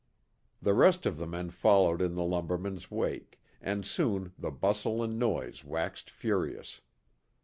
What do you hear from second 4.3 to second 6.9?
the bustle and noise waxed furious.